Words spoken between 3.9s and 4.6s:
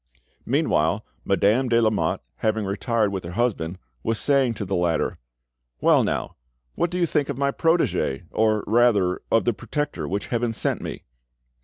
was saying